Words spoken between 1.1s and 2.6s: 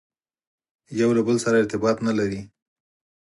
له بل سره ارتباط نه لري.